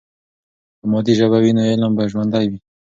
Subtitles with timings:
[0.79, 2.59] که مادي ژبه وي، نو علم به ژوندۍ وي.